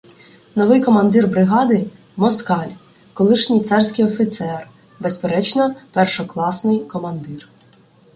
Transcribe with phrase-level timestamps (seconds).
[0.55, 2.71] Новий командир бригади— москаль,
[3.13, 7.49] колишній царський офіцер, безперечно, першокласний командир.